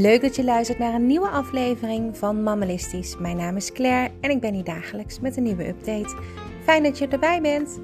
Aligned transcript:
Leuk 0.00 0.20
dat 0.20 0.36
je 0.36 0.44
luistert 0.44 0.78
naar 0.78 0.94
een 0.94 1.06
nieuwe 1.06 1.28
aflevering 1.28 2.16
van 2.16 2.42
Mammalistisch. 2.42 3.16
Mijn 3.18 3.36
naam 3.36 3.56
is 3.56 3.72
Claire 3.72 4.14
en 4.20 4.30
ik 4.30 4.40
ben 4.40 4.54
hier 4.54 4.64
dagelijks 4.64 5.20
met 5.20 5.36
een 5.36 5.42
nieuwe 5.42 5.68
update. 5.68 6.18
Fijn 6.62 6.82
dat 6.82 6.98
je 6.98 7.08
erbij 7.08 7.40
bent. 7.40 7.80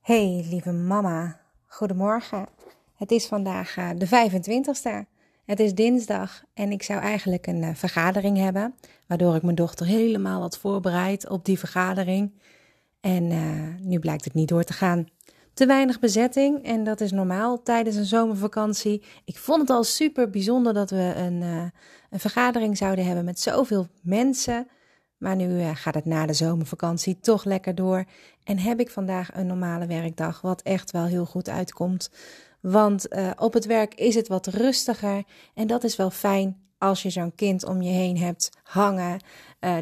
Hey 0.00 0.46
lieve 0.50 0.72
mama, 0.72 1.40
goedemorgen. 1.66 2.46
Het 2.96 3.10
is 3.10 3.26
vandaag 3.26 3.76
eh, 3.76 3.90
de 3.96 4.06
25ste. 4.06 5.08
Het 5.44 5.60
is 5.60 5.74
dinsdag 5.74 6.42
en 6.54 6.70
ik 6.72 6.82
zou 6.82 7.00
eigenlijk 7.00 7.46
een 7.46 7.62
eh, 7.62 7.74
vergadering 7.74 8.38
hebben, 8.38 8.74
waardoor 9.06 9.34
ik 9.34 9.42
mijn 9.42 9.56
dochter 9.56 9.86
helemaal 9.86 10.40
had 10.40 10.58
voorbereid 10.58 11.28
op 11.28 11.44
die 11.44 11.58
vergadering. 11.58 12.32
En 13.06 13.30
uh, 13.30 13.40
nu 13.80 13.98
blijkt 13.98 14.24
het 14.24 14.34
niet 14.34 14.48
door 14.48 14.64
te 14.64 14.72
gaan. 14.72 15.06
Te 15.54 15.66
weinig 15.66 15.98
bezetting 15.98 16.64
en 16.64 16.84
dat 16.84 17.00
is 17.00 17.12
normaal 17.12 17.62
tijdens 17.62 17.96
een 17.96 18.04
zomervakantie. 18.04 19.02
Ik 19.24 19.38
vond 19.38 19.60
het 19.60 19.70
al 19.70 19.84
super 19.84 20.30
bijzonder 20.30 20.74
dat 20.74 20.90
we 20.90 21.12
een, 21.16 21.40
uh, 21.42 21.62
een 22.10 22.20
vergadering 22.20 22.76
zouden 22.76 23.06
hebben 23.06 23.24
met 23.24 23.40
zoveel 23.40 23.86
mensen. 24.02 24.68
Maar 25.16 25.36
nu 25.36 25.46
uh, 25.46 25.70
gaat 25.74 25.94
het 25.94 26.04
na 26.04 26.26
de 26.26 26.32
zomervakantie 26.32 27.20
toch 27.20 27.44
lekker 27.44 27.74
door. 27.74 28.04
En 28.44 28.58
heb 28.58 28.80
ik 28.80 28.90
vandaag 28.90 29.34
een 29.34 29.46
normale 29.46 29.86
werkdag, 29.86 30.40
wat 30.40 30.62
echt 30.62 30.90
wel 30.90 31.04
heel 31.04 31.26
goed 31.26 31.48
uitkomt. 31.48 32.10
Want 32.60 33.08
op 33.38 33.52
het 33.52 33.66
werk 33.66 33.94
is 33.94 34.14
het 34.14 34.28
wat 34.28 34.46
rustiger 34.46 35.24
en 35.54 35.66
dat 35.66 35.84
is 35.84 35.96
wel 35.96 36.10
fijn 36.10 36.56
als 36.78 37.02
je 37.02 37.10
zo'n 37.10 37.34
kind 37.34 37.64
om 37.64 37.82
je 37.82 37.90
heen 37.90 38.18
hebt 38.18 38.50
hangen, 38.62 39.20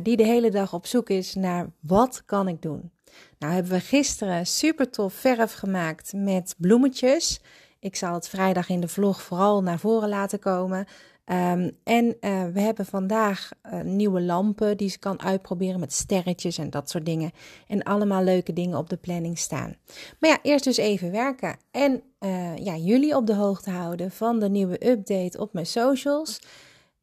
die 0.02 0.16
de 0.16 0.24
hele 0.24 0.50
dag 0.50 0.72
op 0.72 0.86
zoek 0.86 1.10
is 1.10 1.34
naar 1.34 1.70
wat 1.80 2.22
kan 2.24 2.48
ik 2.48 2.62
doen. 2.62 2.92
Nou 3.38 3.52
hebben 3.52 3.72
we 3.72 3.80
gisteren 3.80 4.46
super 4.46 4.90
tof 4.90 5.14
verf 5.14 5.52
gemaakt 5.52 6.12
met 6.12 6.54
bloemetjes. 6.58 7.40
Ik 7.78 7.96
zal 7.96 8.14
het 8.14 8.28
vrijdag 8.28 8.68
in 8.68 8.80
de 8.80 8.88
vlog 8.88 9.22
vooral 9.22 9.62
naar 9.62 9.78
voren 9.78 10.08
laten 10.08 10.38
komen. 10.38 10.86
Um, 11.26 11.70
en 11.84 12.04
uh, 12.20 12.44
we 12.52 12.60
hebben 12.60 12.86
vandaag 12.86 13.50
uh, 13.66 13.80
nieuwe 13.80 14.20
lampen 14.20 14.76
die 14.76 14.88
ze 14.88 14.98
kan 14.98 15.22
uitproberen 15.22 15.80
met 15.80 15.92
sterretjes 15.92 16.58
en 16.58 16.70
dat 16.70 16.90
soort 16.90 17.06
dingen. 17.06 17.30
En 17.66 17.82
allemaal 17.82 18.22
leuke 18.22 18.52
dingen 18.52 18.78
op 18.78 18.90
de 18.90 18.96
planning 18.96 19.38
staan. 19.38 19.76
Maar 20.20 20.30
ja, 20.30 20.38
eerst 20.42 20.64
dus 20.64 20.76
even 20.76 21.10
werken. 21.10 21.56
En 21.70 22.02
uh, 22.20 22.56
ja, 22.56 22.76
jullie 22.76 23.16
op 23.16 23.26
de 23.26 23.34
hoogte 23.34 23.70
houden 23.70 24.10
van 24.10 24.40
de 24.40 24.48
nieuwe 24.48 24.90
update 24.90 25.38
op 25.38 25.52
mijn 25.52 25.66
socials. 25.66 26.40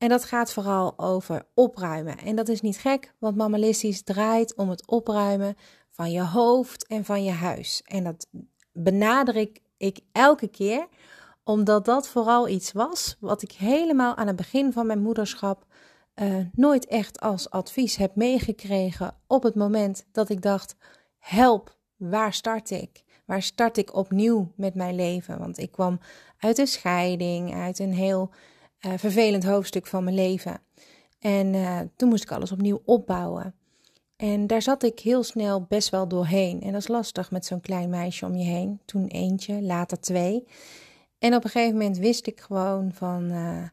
En 0.02 0.10
dat 0.10 0.24
gaat 0.24 0.54
vooral 0.54 0.94
over 1.00 1.46
opruimen. 1.54 2.18
En 2.18 2.36
dat 2.36 2.48
is 2.48 2.62
niet 2.62 2.78
gek, 2.78 3.14
want 3.20 3.36
Mammalistisch 3.36 4.04
draait 4.04 4.56
om 4.56 4.70
het 4.70 4.88
opruimen 4.88 5.56
van 5.90 6.12
je 6.12 6.24
hoofd 6.24 6.88
en 6.88 7.06
van 7.06 7.24
je 7.24 7.32
huis. 7.32 7.82
En 7.86 8.04
dat 8.04 8.28
benadruk 8.72 9.62
ik 9.78 10.00
elke 10.12 10.48
keer, 10.48 10.88
omdat 11.44 11.86
dat 11.86 12.08
vooral 12.08 12.48
iets 12.48 12.72
was 12.72 13.18
wat 13.20 13.42
ik 13.42 13.52
helemaal 13.52 14.16
aan 14.16 14.28
het 14.28 14.36
begin 14.36 14.74
van 14.74 14.86
mijn 14.86 15.02
moederschap 15.02 15.66
uh, 16.16 16.36
nooit 16.54 16.86
echt 16.86 17.20
als 17.20 17.50
advies 17.50 17.96
heb 17.96 18.16
meegekregen. 18.16 19.16
Op 19.28 19.44
het 19.44 19.56
moment 19.56 20.06
dat 20.12 20.30
ik 20.30 20.42
dacht: 20.42 20.76
help, 21.18 21.78
waar 21.96 22.34
start 22.34 22.70
ik? 22.70 23.04
Waar 23.26 23.42
start 23.42 23.78
ik 23.78 23.96
opnieuw 23.96 24.52
met 24.56 24.76
mijn 24.76 24.96
leven? 24.96 25.40
Want 25.40 25.58
ik 25.58 25.72
kwam 25.72 26.00
uit 26.38 26.58
een 26.58 26.68
scheiding, 26.68 27.54
uit 27.54 27.80
een 27.80 27.94
heel 27.94 28.32
uh, 28.86 28.94
vervelend 28.98 29.44
hoofdstuk 29.44 29.88
van 29.88 30.04
mijn 30.04 30.16
leven. 30.16 30.62
En 31.20 31.54
uh, 31.54 31.80
toen 31.96 32.10
moest 32.10 32.24
ik 32.24 32.32
alles 32.32 32.52
opnieuw 32.52 32.82
opbouwen. 32.86 33.56
En 34.16 34.48
daar 34.48 34.62
zat 34.62 34.84
ik 34.84 35.00
heel 35.00 35.24
snel 35.24 35.62
best 35.62 35.90
wel 35.90 36.08
doorheen. 36.08 36.62
En 36.62 36.72
dat 36.72 36.82
is 36.82 36.88
lastig 36.88 37.32
met 37.32 37.46
zo'n 37.46 37.62
klein 37.62 37.90
meisje 37.90 38.26
om 38.26 38.36
je 38.36 38.44
heen. 38.44 38.80
Toen 38.86 39.08
eentje, 39.08 39.62
later 39.62 40.00
twee. 40.00 40.48
En 41.20 41.36
op 41.36 41.44
een 41.44 41.50
gegeven 41.50 41.78
moment 41.78 41.98
wist 41.98 42.28
ik 42.28 42.40
gewoon 42.40 42.92
van 42.94 43.32
uh, 43.32 43.64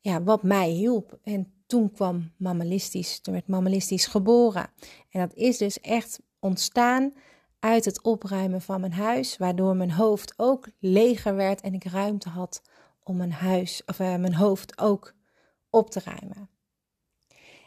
ja, 0.00 0.22
wat 0.22 0.42
mij 0.42 0.68
hielp. 0.68 1.18
En 1.22 1.52
toen 1.66 1.92
kwam 1.92 2.30
mammalistisch, 2.36 3.20
toen 3.20 3.34
werd 3.34 3.48
mammalistisch 3.48 4.06
geboren. 4.06 4.70
En 5.10 5.20
dat 5.20 5.34
is 5.34 5.58
dus 5.58 5.80
echt 5.80 6.20
ontstaan 6.38 7.12
uit 7.58 7.84
het 7.84 8.02
opruimen 8.02 8.60
van 8.60 8.80
mijn 8.80 8.92
huis, 8.92 9.36
waardoor 9.36 9.76
mijn 9.76 9.92
hoofd 9.92 10.34
ook 10.36 10.68
leger 10.78 11.34
werd 11.34 11.60
en 11.60 11.74
ik 11.74 11.84
ruimte 11.84 12.28
had 12.28 12.62
om 13.08 13.16
mijn 13.16 13.32
huis 13.32 13.82
of 13.86 13.98
uh, 13.98 14.06
mijn 14.16 14.34
hoofd 14.34 14.78
ook 14.78 15.14
op 15.70 15.90
te 15.90 16.00
ruimen. 16.04 16.50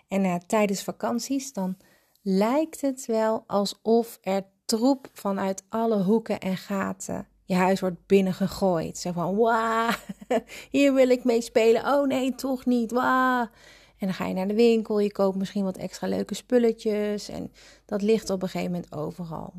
En 0.07 0.24
uh, 0.24 0.35
tijdens 0.35 0.84
vakanties 0.84 1.53
dan 1.53 1.78
lijkt 2.22 2.81
het 2.81 3.06
wel 3.06 3.44
alsof 3.47 4.18
er 4.22 4.44
troep 4.66 5.09
vanuit 5.13 5.63
alle 5.69 6.03
hoeken 6.03 6.40
en 6.40 6.57
gaten 6.57 7.28
je 7.52 7.57
huis 7.57 7.79
wordt 7.79 8.06
binnengegooid. 8.06 8.97
Zo 8.97 9.12
van, 9.12 9.35
wauw, 9.35 9.90
hier 10.72 10.94
wil 10.94 11.09
ik 11.09 11.24
mee 11.24 11.41
spelen. 11.41 11.85
Oh 11.85 12.08
nee, 12.08 12.35
toch 12.35 12.66
niet, 12.66 12.91
wauw. 12.91 13.50
En 13.97 14.08
dan 14.08 14.13
ga 14.13 14.25
je 14.25 14.34
naar 14.34 14.47
de 14.47 14.53
winkel, 14.53 15.00
je 15.00 15.12
koopt 15.12 15.38
misschien 15.38 15.63
wat 15.63 15.78
extra 15.78 16.08
leuke 16.08 16.34
spulletjes. 16.34 17.29
En 17.29 17.52
dat 17.85 18.02
ligt 18.02 18.29
op 18.29 18.41
een 18.41 18.50
gegeven 18.50 18.72
moment 18.72 18.94
overal. 18.94 19.53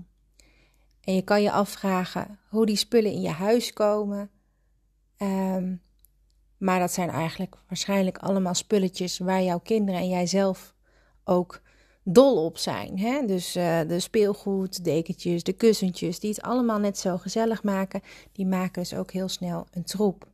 En 1.05 1.15
je 1.15 1.23
kan 1.23 1.43
je 1.43 1.51
afvragen 1.51 2.39
hoe 2.49 2.67
die 2.67 2.77
spullen 2.77 3.13
in 3.13 3.21
je 3.21 3.31
huis 3.31 3.73
komen. 3.73 4.31
Um, 5.23 5.83
maar 6.57 6.79
dat 6.79 6.93
zijn 6.93 7.11
eigenlijk 7.11 7.57
waarschijnlijk 7.69 8.19
allemaal 8.19 8.55
spulletjes 8.55 9.19
waar 9.19 9.43
jouw 9.43 9.59
kinderen 9.59 10.01
en 10.01 10.09
jijzelf 10.09 10.75
ook 11.25 11.61
dol 12.03 12.45
op 12.45 12.59
zijn. 12.59 12.99
Hè? 12.99 13.27
Dus 13.27 13.57
uh, 13.57 13.81
de 13.89 14.01
speelgoed, 14.01 14.85
dekentjes, 14.85 15.43
de 15.43 15.53
kussentjes, 15.53 16.21
die 16.21 16.31
het 16.31 16.43
allemaal 16.43 16.79
net 16.79 16.99
zo 16.99 17.19
gezellig 17.19 17.63
maken, 17.63 18.03
die 18.33 18.47
maken 18.47 18.83
dus 18.83 18.95
ook 18.95 19.11
heel 19.11 19.29
snel 19.29 19.67
een 19.71 19.85
troep. 19.85 20.29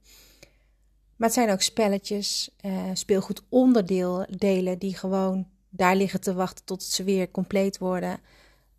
Maar 1.17 1.29
het 1.29 1.37
zijn 1.37 1.51
ook 1.51 1.63
spelletjes, 1.63 2.51
uh, 2.65 2.83
speelgoedonderdelen 2.93 4.79
die 4.79 4.97
gewoon 4.97 5.47
daar 5.69 5.97
liggen 5.97 6.21
te 6.21 6.35
wachten 6.35 6.65
tot 6.65 6.83
ze 6.83 7.05
weer 7.05 7.31
compleet 7.31 7.79
worden. 7.79 8.21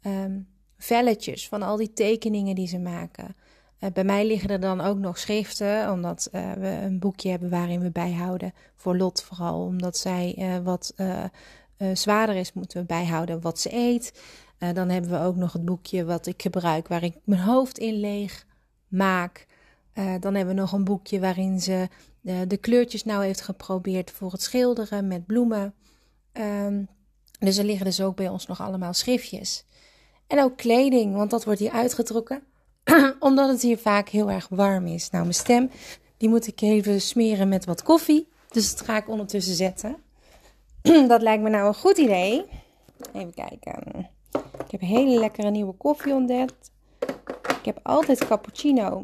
Um, 0.02 0.48
velletjes 0.78 1.48
van 1.48 1.62
al 1.62 1.78
die 1.78 1.94
tekeningen 1.94 2.56
die 2.56 2.68
ze 2.68 2.80
maken. 2.80 3.36
Uh, 3.80 3.90
bij 3.94 4.04
mij 4.04 4.26
liggen 4.26 4.50
er 4.50 4.60
dan 4.60 4.82
ook 4.82 4.98
nog 4.98 5.18
schriften, 5.18 5.92
omdat 5.92 6.30
uh, 6.32 6.52
we 6.54 6.68
een 6.68 7.00
boekje 7.00 7.30
hebben 7.30 7.50
waarin 7.50 7.80
we 7.80 7.92
bijhouden. 7.92 8.54
Voor 8.76 8.98
Lot 8.98 9.22
vooral, 9.22 9.66
omdat 9.66 9.98
zij 9.98 10.36
uh, 10.38 10.58
wat 10.58 10.94
zwaarder 11.94 12.36
is, 12.36 12.54
moeten 12.54 12.80
we 12.80 12.86
bijhouden 12.86 13.42
wat 13.42 13.60
ze 13.60 13.74
eet. 13.74 14.22
Dan 14.74 14.90
hebben 14.90 15.12
we 15.12 15.20
ook 15.20 15.36
nog 15.36 15.54
het 15.54 15.66
boekje 15.66 16.06
wat 16.06 16.26
ik 16.26 16.42
gebruik, 16.42 16.88
waar 16.88 17.04
ik 17.04 17.16
mijn 17.24 17.42
hoofd 17.42 17.78
in 17.78 17.94
leeg 17.94 18.46
maak. 18.88 19.46
Dan 19.94 20.36
hebben 20.36 20.56
we 20.56 20.62
nog 20.62 20.72
een 20.72 20.84
boekje 20.84 21.20
waarin 21.20 21.62
ze 21.62 21.88
de 22.48 22.58
kleurtjes 22.58 23.04
nou 23.04 23.24
heeft 23.24 23.42
geprobeerd 23.42 24.12
voor 24.12 24.32
het 24.32 24.42
schilderen 24.42 25.08
met 25.08 25.26
bloemen. 25.26 25.74
Um, 26.34 26.88
dus 27.40 27.58
er 27.58 27.66
liggen 27.66 27.86
dus 27.86 28.02
ook 28.02 28.16
bij 28.16 28.30
ons 28.30 28.48
nog 28.48 28.62
allemaal 28.62 28.94
schriftjes. 28.94 29.66
En 30.28 30.44
ook 30.44 30.58
kleding, 30.58 31.16
want 31.16 31.30
dat 31.30 31.44
wordt 31.44 31.60
hier 31.60 31.72
uitgetrokken. 31.72 32.44
omdat 33.20 33.50
het 33.50 33.62
hier 33.62 33.78
vaak 33.78 34.10
heel 34.10 34.32
erg 34.32 34.48
warm 34.50 34.88
is. 34.88 35.10
Nou, 35.10 35.24
mijn 35.24 35.36
stem, 35.36 35.70
die 36.18 36.30
moet 36.30 36.48
ik 36.48 36.62
even 36.62 37.02
smeren 37.02 37.50
met 37.50 37.66
wat 37.66 37.84
koffie. 37.84 38.28
Dus 38.52 38.76
dat 38.76 38.86
ga 38.86 38.98
ik 38.98 39.10
ondertussen 39.10 39.56
zetten. 39.56 39.98
dat 41.08 41.22
lijkt 41.22 41.44
me 41.44 41.50
nou 41.50 41.68
een 41.68 41.74
goed 41.74 41.98
idee. 41.98 42.46
Even 43.14 43.34
kijken. 43.34 44.10
Ik 44.66 44.72
heb 44.72 44.82
een 44.82 44.88
hele 44.88 45.20
lekkere 45.20 45.50
nieuwe 45.50 45.74
koffie 45.74 46.14
ontdekt. 46.14 46.72
Ik 47.60 47.66
heb 47.66 47.80
altijd 47.84 48.28
cappuccino 48.28 49.04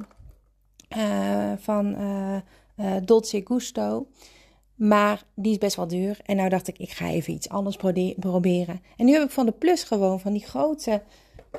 uh, 0.98 1.52
van 1.58 2.02
uh, 2.02 2.36
uh, 2.78 2.96
Dolce 3.04 3.42
Gusto. 3.46 4.08
Maar 4.76 5.24
die 5.34 5.52
is 5.52 5.58
best 5.58 5.76
wel 5.76 5.88
duur. 5.88 6.20
En 6.26 6.36
nou 6.36 6.50
dacht 6.50 6.68
ik, 6.68 6.78
ik 6.78 6.92
ga 6.92 7.08
even 7.08 7.34
iets 7.34 7.50
anders 7.50 7.78
proberen. 8.20 8.82
En 8.98 9.06
nu 9.06 9.14
heb 9.14 9.24
ik 9.24 9.32
van 9.32 9.46
de 9.46 9.52
Plus 9.52 9.84
gewoon 9.84 10.20
van 10.20 10.34
die 10.34 10.46
grote 10.46 11.02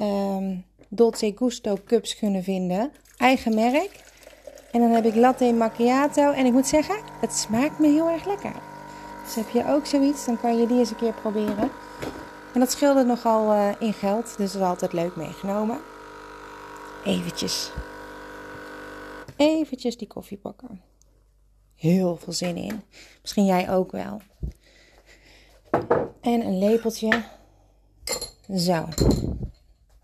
um, 0.00 0.64
Dolce 0.88 1.32
Gusto 1.36 1.76
cups 1.84 2.16
kunnen 2.16 2.42
vinden. 2.42 2.92
Eigen 3.16 3.54
merk. 3.54 4.04
En 4.72 4.80
dan 4.80 4.90
heb 4.90 5.04
ik 5.04 5.14
latte 5.14 5.52
macchiato. 5.52 6.30
En 6.30 6.46
ik 6.46 6.52
moet 6.52 6.66
zeggen, 6.66 6.96
het 7.20 7.32
smaakt 7.32 7.78
me 7.78 7.88
heel 7.88 8.08
erg 8.08 8.26
lekker. 8.26 8.54
Dus 9.24 9.34
heb 9.34 9.48
je 9.48 9.72
ook 9.72 9.86
zoiets, 9.86 10.26
dan 10.26 10.40
kan 10.40 10.60
je 10.60 10.66
die 10.66 10.78
eens 10.78 10.90
een 10.90 10.96
keer 10.96 11.14
proberen. 11.14 11.70
En 12.52 12.60
dat 12.60 12.70
scheelde 12.70 13.04
nogal 13.04 13.52
uh, 13.52 13.70
in 13.78 13.92
geld, 13.92 14.24
dus 14.24 14.52
dat 14.52 14.62
is 14.62 14.68
altijd 14.68 14.92
leuk 14.92 15.16
meegenomen. 15.16 15.80
Eventjes. 17.04 17.70
Eventjes 19.36 19.96
die 19.96 20.08
koffie 20.08 20.38
pakken. 20.38 20.80
Heel 21.74 22.16
veel 22.16 22.32
zin 22.32 22.56
in. 22.56 22.82
Misschien 23.20 23.44
jij 23.44 23.70
ook 23.70 23.92
wel. 23.92 24.20
En 26.20 26.46
een 26.46 26.58
lepeltje. 26.58 27.24
Zo. 28.56 28.88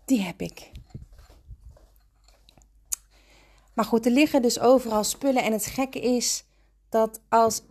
Die 0.05 0.21
heb 0.21 0.41
ik. 0.41 0.71
Maar 3.73 3.85
goed, 3.85 4.05
er 4.05 4.11
liggen 4.11 4.41
dus 4.41 4.59
overal 4.59 5.03
spullen. 5.03 5.43
En 5.43 5.51
het 5.51 5.65
gekke 5.65 5.99
is 5.99 6.45
dat 6.89 7.21
als 7.29 7.61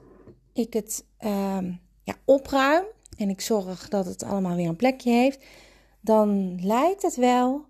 ik 0.53 0.73
het 0.73 1.05
uh, 1.21 1.59
ja, 2.03 2.15
opruim 2.25 2.85
en 3.17 3.29
ik 3.29 3.41
zorg 3.41 3.89
dat 3.89 4.07
het 4.07 4.23
allemaal 4.23 4.57
weer 4.57 4.69
een 4.69 4.77
plekje 4.77 5.11
heeft, 5.11 5.45
dan 6.01 6.59
lijkt 6.65 7.03
het 7.03 7.17
wel 7.17 7.65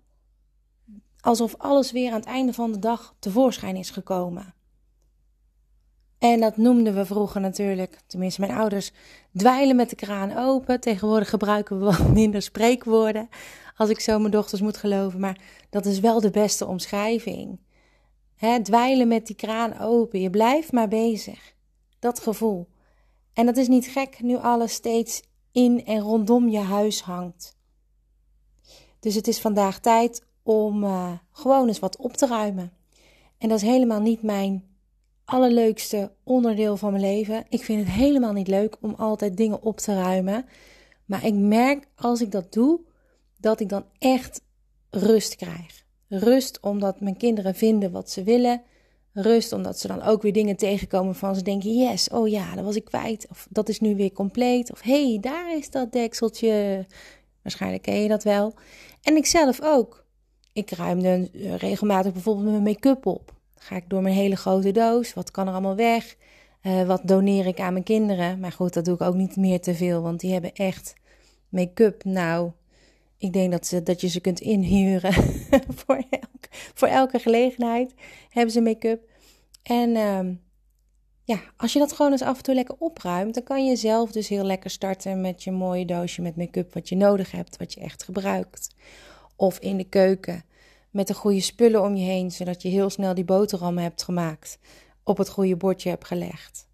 alsof 1.19 1.55
alles 1.57 1.91
weer 1.91 2.11
aan 2.11 2.19
het 2.19 2.25
einde 2.25 2.53
van 2.53 2.71
de 2.71 2.79
dag 2.79 3.15
tevoorschijn 3.19 3.75
is 3.75 3.89
gekomen. 3.89 4.53
En 6.17 6.39
dat 6.39 6.57
noemden 6.57 6.95
we 6.95 7.05
vroeger 7.05 7.41
natuurlijk, 7.41 7.99
tenminste 8.07 8.41
mijn 8.41 8.53
ouders, 8.53 8.91
dweilen 9.33 9.75
met 9.75 9.89
de 9.89 9.95
kraan 9.95 10.37
open. 10.37 10.79
Tegenwoordig 10.79 11.29
gebruiken 11.29 11.79
we 11.79 11.85
wat 11.85 12.07
minder 12.07 12.41
spreekwoorden, 12.41 13.29
als 13.77 13.89
ik 13.89 13.99
zo 13.99 14.19
mijn 14.19 14.31
dochters 14.31 14.61
moet 14.61 14.77
geloven. 14.77 15.19
Maar 15.19 15.39
dat 15.69 15.85
is 15.85 15.99
wel 15.99 16.21
de 16.21 16.29
beste 16.29 16.65
omschrijving. 16.65 17.59
He, 18.35 18.61
dweilen 18.61 19.07
met 19.07 19.27
die 19.27 19.35
kraan 19.35 19.79
open, 19.79 20.19
je 20.21 20.29
blijft 20.29 20.71
maar 20.71 20.87
bezig. 20.87 21.53
Dat 21.99 22.19
gevoel. 22.19 22.67
En 23.33 23.45
dat 23.45 23.57
is 23.57 23.67
niet 23.67 23.87
gek 23.87 24.21
nu 24.21 24.37
alles 24.37 24.73
steeds 24.73 25.21
in 25.51 25.85
en 25.85 25.99
rondom 25.99 26.49
je 26.49 26.59
huis 26.59 27.01
hangt. 27.01 27.55
Dus 28.99 29.15
het 29.15 29.27
is 29.27 29.39
vandaag 29.39 29.79
tijd 29.79 30.25
om 30.43 30.83
uh, 30.83 31.11
gewoon 31.31 31.67
eens 31.67 31.79
wat 31.79 31.97
op 31.97 32.13
te 32.13 32.27
ruimen. 32.27 32.71
En 33.37 33.49
dat 33.49 33.61
is 33.61 33.67
helemaal 33.67 34.01
niet 34.01 34.21
mijn 34.21 34.63
allerleukste 35.25 36.11
onderdeel 36.23 36.77
van 36.77 36.91
mijn 36.91 37.03
leven. 37.03 37.45
Ik 37.49 37.63
vind 37.63 37.79
het 37.79 37.95
helemaal 37.95 38.33
niet 38.33 38.47
leuk 38.47 38.77
om 38.81 38.93
altijd 38.93 39.37
dingen 39.37 39.61
op 39.61 39.77
te 39.77 39.93
ruimen. 39.93 40.45
Maar 41.05 41.25
ik 41.25 41.33
merk 41.33 41.87
als 41.95 42.21
ik 42.21 42.31
dat 42.31 42.53
doe, 42.53 42.79
dat 43.39 43.59
ik 43.59 43.69
dan 43.69 43.85
echt 43.99 44.41
rust 44.89 45.35
krijg. 45.35 45.82
Rust 46.19 46.59
omdat 46.59 46.99
mijn 47.01 47.17
kinderen 47.17 47.55
vinden 47.55 47.91
wat 47.91 48.09
ze 48.09 48.23
willen. 48.23 48.61
Rust 49.13 49.51
omdat 49.53 49.79
ze 49.79 49.87
dan 49.87 50.01
ook 50.01 50.21
weer 50.21 50.33
dingen 50.33 50.55
tegenkomen 50.55 51.15
van 51.15 51.35
ze 51.35 51.41
denken: 51.41 51.77
yes, 51.77 52.09
oh 52.09 52.27
ja, 52.27 52.55
dat 52.55 52.65
was 52.65 52.75
ik 52.75 52.85
kwijt. 52.85 53.27
Of 53.29 53.47
dat 53.49 53.69
is 53.69 53.79
nu 53.79 53.95
weer 53.95 54.11
compleet. 54.11 54.71
Of 54.71 54.81
hey, 54.81 55.17
daar 55.21 55.57
is 55.57 55.69
dat 55.69 55.91
dekseltje. 55.91 56.85
Waarschijnlijk 57.41 57.83
ken 57.83 58.01
je 58.01 58.07
dat 58.07 58.23
wel. 58.23 58.53
En 59.01 59.15
ik 59.15 59.25
zelf 59.25 59.61
ook. 59.61 60.05
Ik 60.53 60.71
ruimde 60.71 61.29
regelmatig 61.57 62.13
bijvoorbeeld 62.13 62.49
mijn 62.49 62.63
make-up 62.63 63.05
op. 63.05 63.33
Ga 63.55 63.75
ik 63.75 63.89
door 63.89 64.01
mijn 64.01 64.15
hele 64.15 64.35
grote 64.35 64.71
doos. 64.71 65.13
Wat 65.13 65.31
kan 65.31 65.47
er 65.47 65.53
allemaal 65.53 65.75
weg? 65.75 66.15
Uh, 66.63 66.83
wat 66.83 67.01
doneer 67.03 67.45
ik 67.45 67.59
aan 67.59 67.73
mijn 67.73 67.85
kinderen? 67.85 68.39
Maar 68.39 68.51
goed, 68.51 68.73
dat 68.73 68.85
doe 68.85 68.93
ik 68.93 69.01
ook 69.01 69.15
niet 69.15 69.35
meer 69.35 69.61
te 69.61 69.75
veel, 69.75 70.01
want 70.01 70.19
die 70.19 70.31
hebben 70.31 70.53
echt 70.53 70.93
make-up. 71.49 72.03
Nou, 72.03 72.51
ik 73.23 73.33
denk 73.33 73.51
dat, 73.51 73.67
ze, 73.67 73.83
dat 73.83 74.01
je 74.01 74.07
ze 74.07 74.19
kunt 74.19 74.39
inhuren 74.39 75.13
voor, 75.79 76.03
voor 76.73 76.87
elke 76.87 77.19
gelegenheid. 77.19 77.93
Hebben 78.29 78.51
ze 78.51 78.61
make-up. 78.61 79.09
En 79.63 79.89
uh, 79.89 80.35
ja, 81.23 81.39
als 81.57 81.73
je 81.73 81.79
dat 81.79 81.93
gewoon 81.93 82.11
eens 82.11 82.21
af 82.21 82.37
en 82.37 82.43
toe 82.43 82.55
lekker 82.55 82.75
opruimt, 82.79 83.33
dan 83.33 83.43
kan 83.43 83.65
je 83.65 83.75
zelf 83.75 84.11
dus 84.11 84.27
heel 84.27 84.43
lekker 84.43 84.69
starten 84.69 85.21
met 85.21 85.43
je 85.43 85.51
mooie 85.51 85.85
doosje 85.85 86.21
met 86.21 86.35
make-up 86.35 86.73
wat 86.73 86.89
je 86.89 86.95
nodig 86.95 87.31
hebt, 87.31 87.57
wat 87.57 87.73
je 87.73 87.79
echt 87.79 88.03
gebruikt. 88.03 88.75
Of 89.35 89.59
in 89.59 89.77
de 89.77 89.89
keuken 89.89 90.43
met 90.91 91.07
de 91.07 91.13
goede 91.13 91.41
spullen 91.41 91.83
om 91.83 91.95
je 91.95 92.05
heen, 92.05 92.31
zodat 92.31 92.61
je 92.61 92.69
heel 92.69 92.89
snel 92.89 93.13
die 93.13 93.25
boterhammen 93.25 93.83
hebt 93.83 94.03
gemaakt, 94.03 94.59
op 95.03 95.17
het 95.17 95.29
goede 95.29 95.55
bordje 95.55 95.89
hebt 95.89 96.05
gelegd. 96.05 96.67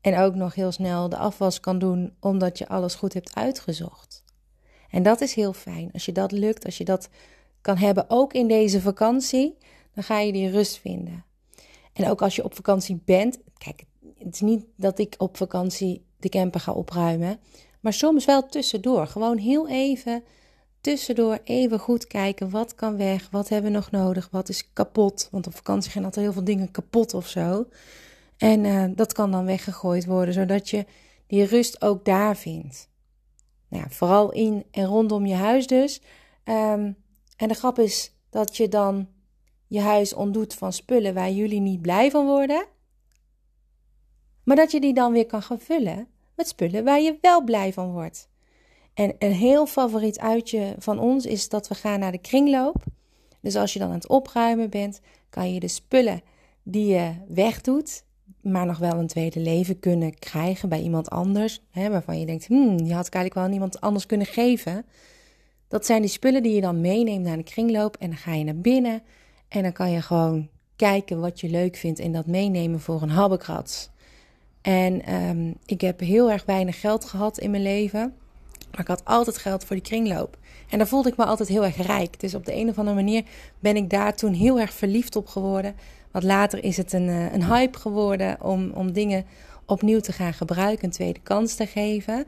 En 0.00 0.18
ook 0.18 0.34
nog 0.34 0.54
heel 0.54 0.72
snel 0.72 1.08
de 1.08 1.16
afwas 1.16 1.60
kan 1.60 1.78
doen, 1.78 2.16
omdat 2.20 2.58
je 2.58 2.68
alles 2.68 2.94
goed 2.94 3.14
hebt 3.14 3.34
uitgezocht. 3.34 4.24
En 4.96 5.02
dat 5.02 5.20
is 5.20 5.34
heel 5.34 5.52
fijn. 5.52 5.90
Als 5.92 6.04
je 6.04 6.12
dat 6.12 6.32
lukt, 6.32 6.64
als 6.64 6.78
je 6.78 6.84
dat 6.84 7.08
kan 7.60 7.76
hebben, 7.76 8.04
ook 8.08 8.32
in 8.32 8.48
deze 8.48 8.80
vakantie, 8.80 9.56
dan 9.94 10.04
ga 10.04 10.18
je 10.20 10.32
die 10.32 10.50
rust 10.50 10.78
vinden. 10.78 11.24
En 11.92 12.10
ook 12.10 12.22
als 12.22 12.36
je 12.36 12.44
op 12.44 12.54
vakantie 12.54 13.00
bent, 13.04 13.38
kijk, 13.58 13.84
het 14.18 14.34
is 14.34 14.40
niet 14.40 14.64
dat 14.76 14.98
ik 14.98 15.14
op 15.18 15.36
vakantie 15.36 16.04
de 16.16 16.28
camper 16.28 16.60
ga 16.60 16.72
opruimen, 16.72 17.38
maar 17.80 17.92
soms 17.92 18.24
wel 18.24 18.46
tussendoor. 18.46 19.06
Gewoon 19.06 19.36
heel 19.36 19.68
even 19.68 20.22
tussendoor 20.80 21.38
even 21.44 21.78
goed 21.78 22.06
kijken 22.06 22.50
wat 22.50 22.74
kan 22.74 22.96
weg, 22.96 23.28
wat 23.30 23.48
hebben 23.48 23.70
we 23.70 23.76
nog 23.76 23.90
nodig, 23.90 24.28
wat 24.30 24.48
is 24.48 24.72
kapot. 24.72 25.28
Want 25.30 25.46
op 25.46 25.54
vakantie 25.54 25.90
gaan 25.90 26.04
altijd 26.04 26.24
heel 26.24 26.34
veel 26.34 26.44
dingen 26.44 26.70
kapot 26.70 27.14
of 27.14 27.28
zo. 27.28 27.66
En 28.36 28.64
uh, 28.64 28.84
dat 28.94 29.12
kan 29.12 29.30
dan 29.30 29.44
weggegooid 29.44 30.04
worden, 30.04 30.34
zodat 30.34 30.70
je 30.70 30.86
die 31.26 31.44
rust 31.44 31.82
ook 31.82 32.04
daar 32.04 32.36
vindt. 32.36 32.88
Nou 33.68 33.84
vooral 33.88 34.32
in 34.32 34.64
en 34.70 34.84
rondom 34.84 35.26
je 35.26 35.34
huis 35.34 35.66
dus. 35.66 36.00
Um, 36.44 36.96
en 37.36 37.48
de 37.48 37.54
grap 37.54 37.78
is 37.78 38.12
dat 38.30 38.56
je 38.56 38.68
dan 38.68 39.08
je 39.66 39.80
huis 39.80 40.14
ontdoet 40.14 40.54
van 40.54 40.72
spullen 40.72 41.14
waar 41.14 41.30
jullie 41.30 41.60
niet 41.60 41.82
blij 41.82 42.10
van 42.10 42.26
worden. 42.26 42.66
Maar 44.44 44.56
dat 44.56 44.70
je 44.70 44.80
die 44.80 44.94
dan 44.94 45.12
weer 45.12 45.26
kan 45.26 45.42
gaan 45.42 45.60
vullen 45.60 46.08
met 46.34 46.48
spullen 46.48 46.84
waar 46.84 47.00
je 47.00 47.18
wel 47.20 47.44
blij 47.44 47.72
van 47.72 47.92
wordt. 47.92 48.28
En 48.94 49.14
een 49.18 49.32
heel 49.32 49.66
favoriet 49.66 50.18
uitje 50.18 50.74
van 50.78 50.98
ons 50.98 51.26
is 51.26 51.48
dat 51.48 51.68
we 51.68 51.74
gaan 51.74 52.00
naar 52.00 52.12
de 52.12 52.18
kringloop. 52.18 52.84
Dus 53.40 53.56
als 53.56 53.72
je 53.72 53.78
dan 53.78 53.88
aan 53.88 53.94
het 53.94 54.08
opruimen 54.08 54.70
bent, 54.70 55.00
kan 55.28 55.52
je 55.54 55.60
de 55.60 55.68
spullen 55.68 56.22
die 56.62 56.86
je 56.86 57.14
wegdoet, 57.28 58.04
maar 58.40 58.66
nog 58.66 58.78
wel 58.78 58.92
een 58.92 59.06
tweede 59.06 59.40
leven 59.40 59.78
kunnen 59.78 60.18
krijgen 60.18 60.68
bij 60.68 60.80
iemand 60.80 61.10
anders. 61.10 61.62
Hè, 61.70 61.90
waarvan 61.90 62.20
je 62.20 62.26
denkt, 62.26 62.46
hmm, 62.46 62.76
die 62.76 62.94
had 62.94 63.08
eigenlijk 63.08 63.34
wel 63.34 63.44
aan 63.44 63.52
iemand 63.52 63.80
anders 63.80 64.06
kunnen 64.06 64.26
geven. 64.26 64.84
Dat 65.68 65.86
zijn 65.86 66.00
die 66.00 66.10
spullen 66.10 66.42
die 66.42 66.54
je 66.54 66.60
dan 66.60 66.80
meeneemt 66.80 67.24
naar 67.24 67.36
de 67.36 67.42
kringloop. 67.42 67.96
En 67.96 68.08
dan 68.08 68.18
ga 68.18 68.34
je 68.34 68.44
naar 68.44 68.56
binnen. 68.58 69.02
En 69.48 69.62
dan 69.62 69.72
kan 69.72 69.90
je 69.90 70.02
gewoon 70.02 70.48
kijken 70.76 71.20
wat 71.20 71.40
je 71.40 71.48
leuk 71.48 71.76
vindt 71.76 71.98
en 71.98 72.12
dat 72.12 72.26
meenemen 72.26 72.80
voor 72.80 73.02
een 73.02 73.10
habbekrats. 73.10 73.90
En 74.62 75.14
um, 75.14 75.56
ik 75.66 75.80
heb 75.80 76.00
heel 76.00 76.30
erg 76.30 76.44
weinig 76.44 76.80
geld 76.80 77.04
gehad 77.04 77.38
in 77.38 77.50
mijn 77.50 77.62
leven. 77.62 78.14
Maar 78.70 78.80
ik 78.80 78.86
had 78.86 79.04
altijd 79.04 79.38
geld 79.38 79.64
voor 79.64 79.76
die 79.76 79.84
kringloop. 79.84 80.38
En 80.68 80.78
daar 80.78 80.86
voelde 80.86 81.08
ik 81.08 81.16
me 81.16 81.24
altijd 81.24 81.48
heel 81.48 81.64
erg 81.64 81.76
rijk. 81.76 82.20
Dus 82.20 82.34
op 82.34 82.46
de 82.46 82.54
een 82.54 82.68
of 82.68 82.78
andere 82.78 82.96
manier 82.96 83.24
ben 83.58 83.76
ik 83.76 83.90
daar 83.90 84.16
toen 84.16 84.32
heel 84.32 84.60
erg 84.60 84.72
verliefd 84.72 85.16
op 85.16 85.26
geworden. 85.26 85.74
Want 86.16 86.28
later 86.28 86.64
is 86.64 86.76
het 86.76 86.92
een, 86.92 87.08
eh, 87.08 87.32
een 87.32 87.44
hype 87.44 87.78
geworden 87.78 88.42
om, 88.42 88.70
om 88.70 88.92
dingen 88.92 89.24
opnieuw 89.66 90.00
te 90.00 90.12
gaan 90.12 90.32
gebruiken, 90.32 90.84
een 90.84 90.90
tweede 90.90 91.20
kans 91.20 91.54
te 91.54 91.66
geven. 91.66 92.24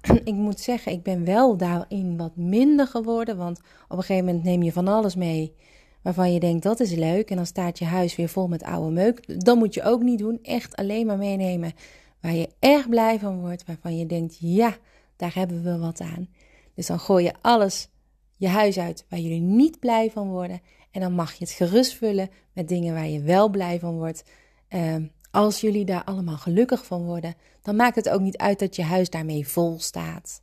Ik 0.24 0.34
moet 0.34 0.60
zeggen, 0.60 0.92
ik 0.92 1.02
ben 1.02 1.24
wel 1.24 1.56
daarin 1.56 2.16
wat 2.16 2.36
minder 2.36 2.86
geworden. 2.86 3.36
Want 3.36 3.60
op 3.88 3.96
een 3.96 4.04
gegeven 4.04 4.24
moment 4.24 4.44
neem 4.44 4.62
je 4.62 4.72
van 4.72 4.88
alles 4.88 5.14
mee 5.14 5.54
waarvan 6.02 6.32
je 6.32 6.40
denkt 6.40 6.62
dat 6.62 6.80
is 6.80 6.94
leuk. 6.94 7.30
En 7.30 7.36
dan 7.36 7.46
staat 7.46 7.78
je 7.78 7.84
huis 7.84 8.16
weer 8.16 8.28
vol 8.28 8.48
met 8.48 8.62
oude 8.62 8.92
meuk. 8.92 9.44
Dat 9.44 9.56
moet 9.56 9.74
je 9.74 9.82
ook 9.82 10.02
niet 10.02 10.18
doen. 10.18 10.38
Echt 10.42 10.76
alleen 10.76 11.06
maar 11.06 11.18
meenemen 11.18 11.72
waar 12.20 12.34
je 12.34 12.48
erg 12.58 12.88
blij 12.88 13.18
van 13.18 13.40
wordt. 13.40 13.66
Waarvan 13.66 13.98
je 13.98 14.06
denkt, 14.06 14.36
ja, 14.40 14.76
daar 15.16 15.34
hebben 15.34 15.62
we 15.62 15.78
wat 15.78 16.00
aan. 16.00 16.28
Dus 16.74 16.86
dan 16.86 16.98
gooi 16.98 17.24
je 17.24 17.32
alles 17.40 17.88
je 18.36 18.48
huis 18.48 18.78
uit 18.78 19.04
waar 19.08 19.18
jullie 19.18 19.40
niet 19.40 19.78
blij 19.78 20.10
van 20.10 20.28
worden. 20.28 20.60
En 20.96 21.02
dan 21.02 21.12
mag 21.12 21.32
je 21.32 21.44
het 21.44 21.52
gerust 21.52 21.94
vullen 21.94 22.30
met 22.52 22.68
dingen 22.68 22.94
waar 22.94 23.06
je 23.06 23.20
wel 23.20 23.48
blij 23.48 23.78
van 23.78 23.96
wordt. 23.96 24.24
Ehm, 24.68 25.06
als 25.30 25.60
jullie 25.60 25.84
daar 25.84 26.04
allemaal 26.04 26.36
gelukkig 26.36 26.86
van 26.86 27.04
worden, 27.04 27.34
dan 27.62 27.76
maakt 27.76 27.96
het 27.96 28.08
ook 28.08 28.20
niet 28.20 28.36
uit 28.36 28.58
dat 28.58 28.76
je 28.76 28.82
huis 28.82 29.10
daarmee 29.10 29.48
vol 29.48 29.80
staat. 29.80 30.42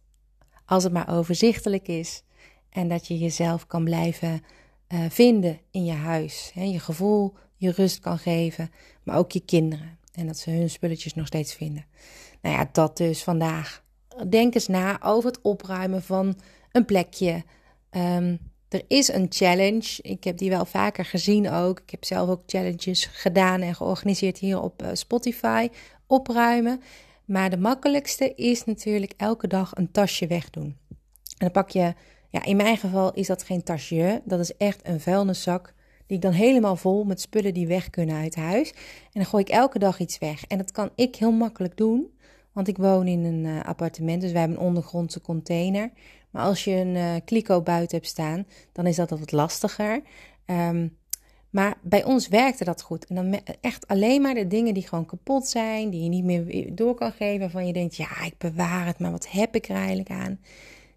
Als 0.65 0.83
het 0.83 0.93
maar 0.93 1.17
overzichtelijk 1.17 1.87
is 1.87 2.23
en 2.69 2.87
dat 2.87 3.07
je 3.07 3.17
jezelf 3.17 3.67
kan 3.67 3.83
blijven 3.83 4.43
uh, 4.87 4.99
vinden 5.09 5.59
in 5.71 5.85
je 5.85 5.93
huis. 5.93 6.51
Hè, 6.53 6.63
je 6.63 6.79
gevoel, 6.79 7.33
je 7.55 7.71
rust 7.71 7.99
kan 7.99 8.17
geven, 8.17 8.71
maar 9.03 9.17
ook 9.17 9.31
je 9.31 9.45
kinderen. 9.45 9.97
En 10.11 10.27
dat 10.27 10.37
ze 10.37 10.49
hun 10.49 10.69
spulletjes 10.69 11.13
nog 11.13 11.27
steeds 11.27 11.53
vinden. 11.53 11.85
Nou 12.41 12.55
ja, 12.55 12.69
dat 12.71 12.97
dus 12.97 13.23
vandaag 13.23 13.83
denk 14.29 14.53
eens 14.53 14.67
na 14.67 15.01
over 15.01 15.29
het 15.29 15.41
opruimen 15.41 16.03
van 16.03 16.39
een 16.71 16.85
plekje. 16.85 17.43
Um, 17.91 18.51
er 18.73 18.83
is 18.87 19.07
een 19.07 19.25
challenge. 19.29 19.99
Ik 20.01 20.23
heb 20.23 20.37
die 20.37 20.49
wel 20.49 20.65
vaker 20.65 21.05
gezien 21.05 21.49
ook. 21.49 21.79
Ik 21.79 21.89
heb 21.89 22.05
zelf 22.05 22.29
ook 22.29 22.41
challenges 22.45 23.05
gedaan 23.05 23.61
en 23.61 23.75
georganiseerd 23.75 24.37
hier 24.37 24.61
op 24.61 24.81
uh, 24.81 24.87
Spotify. 24.93 25.69
Opruimen. 26.07 26.81
Maar 27.25 27.49
de 27.49 27.57
makkelijkste 27.57 28.33
is 28.35 28.63
natuurlijk 28.65 29.13
elke 29.17 29.47
dag 29.47 29.71
een 29.75 29.91
tasje 29.91 30.27
wegdoen. 30.27 30.77
En 31.37 31.37
dan 31.37 31.51
pak 31.51 31.69
je, 31.69 31.93
ja, 32.29 32.45
in 32.45 32.55
mijn 32.55 32.77
geval 32.77 33.13
is 33.13 33.27
dat 33.27 33.43
geen 33.43 33.63
tasje. 33.63 34.21
Dat 34.25 34.39
is 34.39 34.57
echt 34.57 34.87
een 34.87 34.99
vuilniszak. 34.99 35.73
Die 36.05 36.17
ik 36.17 36.23
dan 36.23 36.31
helemaal 36.31 36.75
vol 36.75 37.03
met 37.03 37.21
spullen 37.21 37.53
die 37.53 37.67
weg 37.67 37.89
kunnen 37.89 38.15
uit 38.15 38.35
huis. 38.35 38.71
En 38.71 39.11
dan 39.13 39.25
gooi 39.25 39.43
ik 39.43 39.49
elke 39.49 39.79
dag 39.79 39.99
iets 39.99 40.17
weg. 40.17 40.45
En 40.45 40.57
dat 40.57 40.71
kan 40.71 40.89
ik 40.95 41.15
heel 41.15 41.31
makkelijk 41.31 41.77
doen. 41.77 42.11
Want 42.51 42.67
ik 42.67 42.77
woon 42.77 43.07
in 43.07 43.23
een 43.23 43.45
uh, 43.45 43.63
appartement, 43.63 44.21
dus 44.21 44.31
wij 44.31 44.39
hebben 44.39 44.59
een 44.59 44.65
ondergrondse 44.65 45.21
container. 45.21 45.91
Maar 46.33 46.43
als 46.43 46.63
je 46.63 46.71
een 46.71 46.95
uh, 46.95 47.13
kliko 47.25 47.61
buiten 47.61 47.97
hebt 47.97 48.09
staan, 48.09 48.45
dan 48.71 48.87
is 48.87 48.95
dat 48.95 49.09
wat 49.09 49.31
lastiger. 49.31 50.01
Um, 50.45 50.97
maar 51.49 51.77
bij 51.81 52.03
ons 52.03 52.27
werkte 52.27 52.63
dat 52.63 52.81
goed. 52.81 53.05
En 53.05 53.15
dan 53.15 53.39
echt 53.61 53.87
alleen 53.87 54.21
maar 54.21 54.33
de 54.33 54.47
dingen 54.47 54.73
die 54.73 54.87
gewoon 54.87 55.05
kapot 55.05 55.47
zijn, 55.47 55.89
die 55.89 56.03
je 56.03 56.09
niet 56.09 56.23
meer 56.23 56.75
door 56.75 56.95
kan 56.95 57.11
geven, 57.11 57.39
waarvan 57.39 57.67
je 57.67 57.73
denkt, 57.73 57.95
ja, 57.95 58.23
ik 58.23 58.37
bewaar 58.37 58.85
het, 58.85 58.99
maar 58.99 59.11
wat 59.11 59.29
heb 59.29 59.55
ik 59.55 59.69
er 59.69 59.75
eigenlijk 59.75 60.09
aan? 60.09 60.39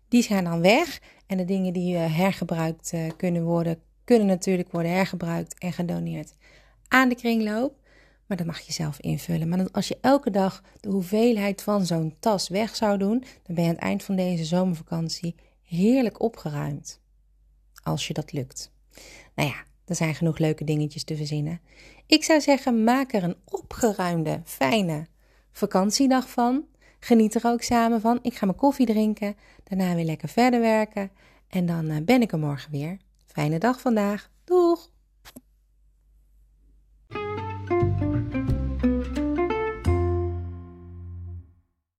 Die 0.09 0.23
gaan 0.23 0.45
dan 0.45 0.61
weg. 0.61 1.01
En 1.27 1.37
de 1.37 1.45
dingen 1.45 1.73
die 1.73 1.95
uh, 1.95 2.17
hergebruikt 2.17 2.93
kunnen 3.17 3.45
worden, 3.45 3.79
kunnen 4.05 4.27
natuurlijk 4.27 4.73
worden 4.73 4.93
hergebruikt 4.93 5.59
en 5.59 5.73
gedoneerd 5.73 6.35
aan 6.89 7.09
de 7.09 7.15
kringloop. 7.15 7.75
Maar 8.27 8.37
dat 8.37 8.47
mag 8.47 8.61
je 8.61 8.73
zelf 8.73 9.01
invullen. 9.01 9.49
Maar 9.49 9.71
als 9.71 9.89
je 9.89 9.99
elke 10.01 10.31
dag 10.31 10.63
de 10.81 10.89
hoeveelheid 10.89 11.63
van 11.63 11.87
zo'n 11.87 12.17
tas 12.19 12.49
weg 12.49 12.77
zou 12.77 12.99
doen, 12.99 13.25
dan 13.43 13.55
ben 13.55 13.65
je 13.65 13.71
aan 13.71 13.75
het 13.75 13.85
eind 13.85 14.03
van 14.03 14.17
deze 14.17 14.45
zomervakantie 14.45 15.35
heerlijk 15.63 16.23
opgeruimd. 16.23 17.01
Als 17.83 18.07
je 18.07 18.15
dat 18.15 18.33
lukt. 18.33 18.73
Nou 19.35 19.49
ja, 19.49 19.57
er 19.85 19.95
zijn 19.95 20.15
genoeg 20.15 20.39
leuke 20.39 20.65
dingetjes 20.65 21.05
te 21.05 21.17
verzinnen. 21.17 21.61
Ik 22.07 22.25
zou 22.25 22.41
zeggen, 22.41 22.85
maak 22.85 23.13
er 23.13 23.23
een 23.23 23.37
opgeruimde, 23.45 24.41
fijne 24.45 25.07
vakantiedag 25.53 26.31
van. 26.31 26.65
Geniet 27.01 27.35
er 27.35 27.47
ook 27.47 27.63
samen 27.63 28.01
van. 28.01 28.19
Ik 28.23 28.35
ga 28.35 28.47
mijn 28.47 28.59
koffie 28.59 28.87
drinken, 28.87 29.37
daarna 29.65 29.95
weer 29.95 30.05
lekker 30.05 30.29
verder 30.29 30.61
werken. 30.61 31.11
En 31.49 31.67
dan 31.67 31.89
eh, 31.89 31.97
ben 32.03 32.23
ik 32.23 32.33
er 32.33 32.39
morgen 32.39 32.71
weer. 32.71 32.97
Fijne 33.27 33.59
dag 33.59 33.81
vandaag. 33.81 34.31
Doeg! 34.45 34.95